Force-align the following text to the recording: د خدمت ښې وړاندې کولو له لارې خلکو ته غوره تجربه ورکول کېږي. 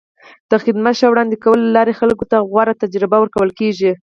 د 0.49 0.51
خدمت 0.63 0.93
ښې 0.99 1.07
وړاندې 1.09 1.35
کولو 1.43 1.63
له 1.67 1.71
لارې 1.77 1.97
خلکو 1.99 2.23
ته 2.31 2.37
غوره 2.49 2.73
تجربه 2.83 3.17
ورکول 3.19 3.49
کېږي. 3.59 3.91